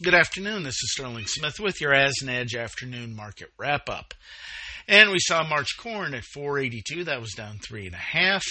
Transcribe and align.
Good 0.00 0.14
afternoon. 0.14 0.62
This 0.62 0.80
is 0.80 0.92
Sterling 0.92 1.26
Smith 1.26 1.58
with 1.58 1.80
your 1.80 1.92
As 1.92 2.12
an 2.22 2.28
Edge 2.28 2.54
afternoon 2.54 3.16
market 3.16 3.50
wrap 3.58 3.88
up. 3.88 4.14
And 4.86 5.10
we 5.10 5.18
saw 5.18 5.42
March 5.42 5.76
corn 5.76 6.14
at 6.14 6.22
482. 6.22 7.02
That 7.02 7.20
was 7.20 7.32
down 7.32 7.58
three 7.58 7.86
and 7.86 7.96
a 7.96 7.98
half. 7.98 8.44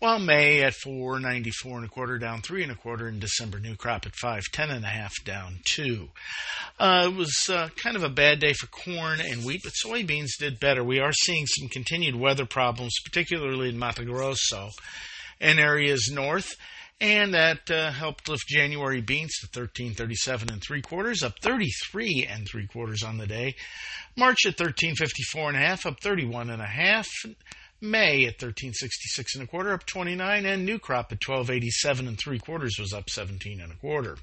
While 0.00 0.18
May 0.18 0.64
at 0.64 0.74
494 0.74 1.76
and 1.76 1.86
a 1.86 1.88
quarter, 1.88 2.18
down 2.18 2.42
three 2.42 2.64
and 2.64 2.72
a 2.72 2.74
quarter. 2.74 3.06
In 3.06 3.20
December, 3.20 3.60
new 3.60 3.76
crop 3.76 4.04
at 4.04 4.16
510 4.16 4.76
and 4.76 4.84
a 4.84 4.88
half, 4.88 5.12
down 5.24 5.60
two. 5.64 6.08
Uh, 6.76 7.08
it 7.08 7.14
was 7.14 7.48
uh, 7.48 7.68
kind 7.76 7.94
of 7.94 8.02
a 8.02 8.08
bad 8.08 8.40
day 8.40 8.52
for 8.52 8.66
corn 8.66 9.20
and 9.20 9.44
wheat, 9.44 9.60
but 9.62 9.74
soybeans 9.86 10.30
did 10.40 10.58
better. 10.58 10.82
We 10.82 10.98
are 10.98 11.12
seeing 11.12 11.46
some 11.46 11.68
continued 11.68 12.16
weather 12.16 12.46
problems, 12.46 12.96
particularly 13.04 13.68
in 13.68 13.78
Mato 13.78 14.04
Grosso 14.04 14.70
and 15.40 15.60
areas 15.60 16.10
north 16.12 16.56
and 17.00 17.34
that 17.34 17.70
uh, 17.70 17.90
helped 17.90 18.28
lift 18.28 18.46
January 18.46 19.00
beans 19.00 19.38
to 19.40 19.46
1337 19.46 20.50
and 20.50 20.62
three 20.62 20.82
quarters, 20.82 21.22
up 21.22 21.38
33 21.40 22.28
and 22.30 22.46
three 22.46 22.66
quarters 22.66 23.02
on 23.02 23.16
the 23.16 23.26
day. 23.26 23.54
March 24.16 24.44
at 24.44 24.60
1354 24.60 25.48
and 25.48 25.56
a 25.56 25.60
half, 25.60 25.86
up 25.86 26.00
31 26.00 26.50
and 26.50 26.60
a 26.60 26.66
half. 26.66 27.08
May 27.80 28.26
at 28.26 28.42
1366 28.42 29.36
and 29.36 29.44
a 29.44 29.46
quarter, 29.46 29.72
up 29.72 29.86
29, 29.86 30.44
and 30.44 30.66
new 30.66 30.78
crop 30.78 31.06
at 31.12 31.26
1287 31.26 32.06
and 32.06 32.18
three 32.18 32.38
quarters 32.38 32.76
was 32.78 32.92
up 32.92 33.08
17 33.08 33.60
and 33.60 33.72
a 33.72 33.76
quarter. 33.76 34.16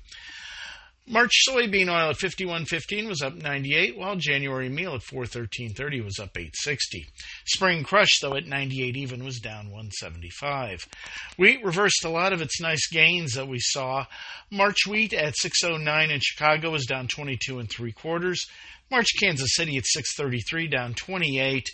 March 1.09 1.31
soybean 1.47 1.87
oil 1.87 2.09
at 2.09 2.17
51.15 2.17 3.07
was 3.07 3.21
up 3.21 3.33
98, 3.33 3.97
while 3.97 4.17
January 4.17 4.67
meal 4.67 4.93
at 4.93 5.01
413.30 5.01 6.03
was 6.03 6.19
up 6.19 6.35
860. 6.37 7.07
Spring 7.45 7.83
crush, 7.85 8.19
though, 8.21 8.35
at 8.35 8.45
98 8.45 8.97
even 8.97 9.23
was 9.23 9.39
down 9.39 9.67
175. 9.67 10.85
Wheat 11.37 11.63
reversed 11.63 12.03
a 12.03 12.09
lot 12.09 12.33
of 12.33 12.41
its 12.41 12.59
nice 12.59 12.87
gains 12.89 13.35
that 13.35 13.47
we 13.47 13.59
saw. 13.59 14.05
March 14.51 14.85
wheat 14.85 15.13
at 15.13 15.37
609 15.37 16.11
in 16.11 16.19
Chicago 16.19 16.71
was 16.71 16.85
down 16.85 17.07
22 17.07 17.59
and 17.59 17.69
three 17.69 17.93
quarters. 17.93 18.45
March 18.91 19.07
Kansas 19.17 19.55
City 19.55 19.77
at 19.77 19.85
633 19.85 20.67
down 20.67 20.93
28 20.93 21.69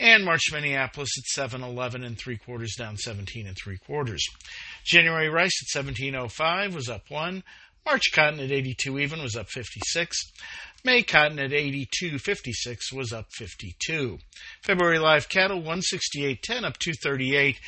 and 0.00 0.24
March 0.24 0.52
Minneapolis 0.52 1.10
at 1.18 1.24
711 1.24 2.04
and 2.04 2.18
three 2.18 2.36
quarters 2.36 2.74
down 2.76 2.96
17 2.98 3.46
and 3.46 3.56
three 3.56 3.78
quarters. 3.78 4.24
January 4.84 5.30
rice 5.30 5.62
at 5.62 5.78
1705 5.78 6.74
was 6.74 6.88
up 6.88 7.10
1. 7.10 7.42
March 7.86 8.12
cotton 8.14 8.40
at 8.40 8.50
82 8.50 8.98
even 8.98 9.22
was 9.22 9.36
up 9.36 9.48
56. 9.48 10.16
May 10.84 11.02
cotton 11.02 11.38
at 11.38 11.50
82.56 11.50 12.92
was 12.92 13.12
up 13.12 13.26
52. 13.32 14.18
February 14.62 14.98
live 14.98 15.28
cattle 15.28 15.60
168.10 15.60 16.64
up 16.64 16.78
238. 16.78 17.58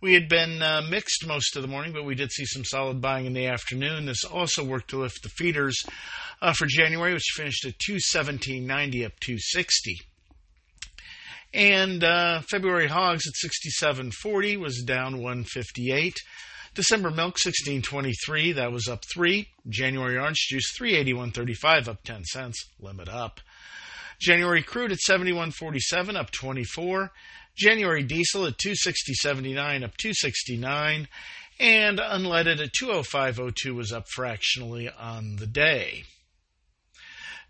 We 0.00 0.14
had 0.14 0.28
been 0.28 0.62
uh, 0.62 0.82
mixed 0.88 1.26
most 1.26 1.56
of 1.56 1.62
the 1.62 1.68
morning, 1.68 1.92
but 1.92 2.04
we 2.04 2.14
did 2.14 2.32
see 2.32 2.46
some 2.46 2.64
solid 2.64 3.00
buying 3.00 3.26
in 3.26 3.32
the 3.32 3.46
afternoon. 3.46 4.06
This 4.06 4.24
also 4.24 4.64
worked 4.64 4.90
to 4.90 5.00
lift 5.00 5.22
the 5.22 5.28
feeders 5.28 5.76
uh, 6.40 6.52
for 6.52 6.66
January, 6.66 7.12
which 7.12 7.34
finished 7.36 7.64
at 7.66 7.74
217.90 7.78 9.06
up 9.06 9.20
260. 9.20 9.98
And 11.52 12.02
uh, 12.02 12.40
February 12.50 12.88
hogs 12.88 13.24
at 13.26 13.34
67.40 13.84 14.58
was 14.58 14.82
down 14.86 15.18
158. 15.18 16.14
December 16.74 17.10
milk 17.10 17.34
1623, 17.34 18.52
that 18.52 18.70
was 18.72 18.88
up 18.88 19.04
3. 19.12 19.48
January 19.68 20.16
orange 20.16 20.46
juice 20.48 20.72
381.35 20.78 21.88
up 21.88 22.02
10 22.04 22.24
cents, 22.24 22.68
limit 22.78 23.08
up. 23.08 23.40
January 24.20 24.62
crude 24.62 24.92
at 24.92 24.98
71.47 24.98 26.16
up 26.16 26.30
24. 26.30 27.10
January 27.56 28.02
diesel 28.02 28.46
at 28.46 28.58
260.79 28.58 29.84
up 29.84 29.96
269 29.96 31.08
and 31.58 31.98
unleaded 31.98 32.62
at 32.62 32.72
205.02 32.72 33.74
was 33.74 33.92
up 33.92 34.08
fractionally 34.08 34.88
on 34.88 35.36
the 35.36 35.46
day. 35.46 36.04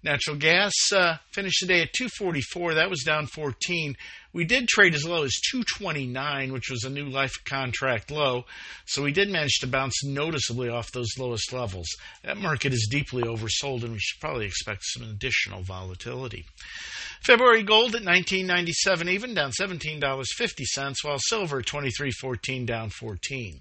Natural 0.03 0.37
gas 0.37 0.73
uh, 0.95 1.17
finished 1.31 1.59
the 1.61 1.67
day 1.67 1.83
at 1.83 1.93
244. 1.93 2.75
That 2.75 2.89
was 2.89 3.03
down 3.03 3.27
14. 3.27 3.97
We 4.33 4.45
did 4.45 4.67
trade 4.67 4.95
as 4.95 5.05
low 5.05 5.25
as 5.25 5.35
229, 5.51 6.53
which 6.53 6.71
was 6.71 6.85
a 6.85 6.91
new 6.91 7.07
life 7.07 7.35
contract 7.45 8.11
low. 8.11 8.47
So 8.87 9.03
we 9.03 9.13
did 9.13 9.29
manage 9.29 9.59
to 9.61 9.67
bounce 9.67 10.03
noticeably 10.03 10.71
off 10.71 10.91
those 10.93 11.19
lowest 11.19 11.53
levels. 11.53 11.87
That 12.25 12.39
market 12.39 12.73
is 12.73 12.89
deeply 12.91 13.25
oversold, 13.25 13.83
and 13.83 13.93
we 13.93 13.99
should 13.99 14.21
probably 14.21 14.47
expect 14.47 14.85
some 14.85 15.03
additional 15.03 15.63
volatility. 15.63 16.47
February 17.23 17.63
gold 17.63 17.95
at 17.95 18.05
1997 18.05 19.09
even, 19.09 19.35
down 19.35 19.51
$17.50, 19.51 20.95
while 21.03 21.19
silver 21.19 21.63
23.14 21.63 22.65
down 22.65 22.89
14. 22.89 23.61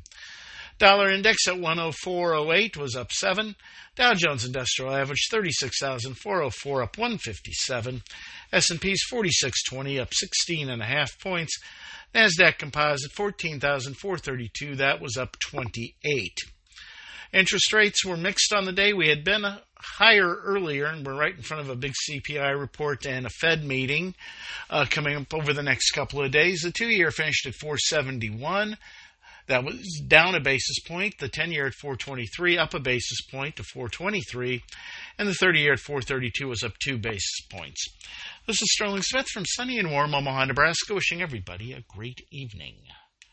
Dollar 0.80 1.12
index 1.12 1.46
at 1.46 1.56
104.08 1.56 2.78
was 2.78 2.96
up 2.96 3.12
7. 3.12 3.54
Dow 3.98 4.14
Jones 4.14 4.46
Industrial 4.46 4.96
Average 4.96 5.28
36,404 5.30 6.84
up 6.84 6.98
157. 6.98 8.02
S&P's 8.54 9.04
4620 9.10 10.00
up 10.00 10.14
16 10.14 10.70
and 10.70 10.82
a 10.82 10.86
half 10.86 11.20
points. 11.20 11.60
Nasdaq 12.16 12.60
Composite 12.60 13.12
14,432 13.12 14.76
that 14.76 15.02
was 15.02 15.18
up 15.18 15.38
28. 15.40 16.38
Interest 17.34 17.74
rates 17.74 18.06
were 18.06 18.18
mixed 18.18 18.54
on 18.54 18.66
the 18.66 18.72
day. 18.72 18.94
We 18.94 19.10
had 19.10 19.26
been 19.26 19.46
higher 19.76 20.34
earlier, 20.34 20.88
and 20.88 21.06
we're 21.06 21.20
right 21.20 21.36
in 21.36 21.44
front 21.44 21.62
of 21.62 21.70
a 21.70 21.76
big 21.76 21.94
CPI 22.10 22.58
report 22.60 23.06
and 23.06 23.28
a 23.28 23.30
Fed 23.30 23.64
meeting 23.64 24.16
uh, 24.70 24.86
coming 24.90 25.16
up 25.16 25.32
over 25.34 25.54
the 25.54 25.62
next 25.62 25.92
couple 25.92 26.24
of 26.24 26.32
days. 26.32 26.62
The 26.62 26.72
two-year 26.72 27.12
finished 27.12 27.46
at 27.46 27.54
471. 27.54 28.78
That 29.50 29.66
was 29.66 30.04
down 30.06 30.36
a 30.36 30.40
basis 30.40 30.80
point. 30.88 31.16
The 31.20 31.28
10 31.28 31.52
year 31.52 31.66
at 31.66 31.74
423 31.74 32.60
up 32.60 32.76
a 32.76 32.80
basis 32.80 33.20
point 33.32 33.56
to 33.56 33.64
423. 33.64 34.62
And 35.18 35.28
the 35.28 35.34
30 35.34 35.60
year 35.60 35.74
at 35.74 35.80
432 35.80 36.48
was 36.48 36.62
up 36.62 36.74
two 36.78 37.00
basis 37.00 37.48
points. 37.52 37.84
This 38.46 38.62
is 38.62 38.72
Sterling 38.74 39.02
Smith 39.02 39.28
from 39.34 39.46
sunny 39.46 39.80
and 39.80 39.90
warm 39.90 40.14
Omaha, 40.14 40.46
Nebraska, 40.46 40.94
wishing 40.94 41.24
everybody 41.24 41.74
a 41.74 41.82
great 41.82 42.20
evening. 42.32 42.76